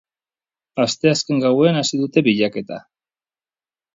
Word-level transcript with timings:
Asteazken 0.83 1.43
gauean 1.43 1.77
hasi 1.81 2.01
dute 2.01 2.25
bilaketa. 2.31 2.79